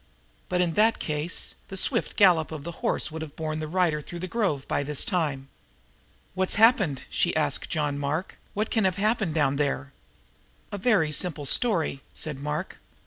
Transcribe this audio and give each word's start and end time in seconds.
But, 0.49 0.61
in 0.61 0.73
that 0.73 0.97
case, 0.97 1.53
the 1.67 1.77
swift 1.77 2.15
gallop 2.15 2.51
of 2.51 2.63
the 2.63 2.71
horse 2.81 3.11
would 3.11 3.21
have 3.21 3.35
borne 3.35 3.59
the 3.59 3.67
rider 3.67 4.01
through 4.01 4.17
the 4.17 4.27
grove 4.27 4.67
by 4.67 4.81
this 4.81 5.05
time. 5.05 5.47
"What's 6.33 6.55
happened?" 6.55 7.03
she 7.07 7.35
asked 7.35 7.65
of 7.65 7.69
John 7.69 7.99
Mark. 7.99 8.39
"What 8.55 8.71
can 8.71 8.85
have 8.85 8.97
happened 8.97 9.35
down 9.35 9.57
there?" 9.57 9.93
"A 10.71 10.79
very 10.79 11.11
simple 11.11 11.45
story," 11.45 12.01
said 12.15 12.39
Mark. 12.39 12.79